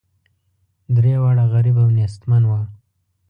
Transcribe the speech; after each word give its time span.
درې 0.95 1.13
واړه 1.21 1.45
غریب 1.53 1.77
او 1.83 1.87
نیستمن 1.97 2.43
وه. 2.47 2.61